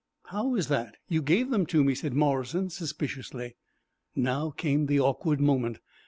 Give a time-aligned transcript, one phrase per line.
[0.29, 0.95] "How is that?
[1.09, 3.55] You gave them to me," said Morrison, suspiciously.
[4.15, 5.77] Now came the awkward moment.